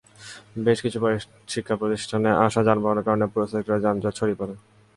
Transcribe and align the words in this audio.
বেশ 0.65 0.77
কিছু 0.85 0.97
শিক্ষাপ্রতিষ্ঠানে 1.53 2.29
আসা 2.45 2.61
যানবাহনের 2.67 3.05
কারণে 3.07 3.25
পুরো 3.31 3.45
সেক্টরে 3.51 3.83
যানজট 3.85 4.13
ছড়িয়ে 4.19 4.39
পড়ে। 4.41 4.55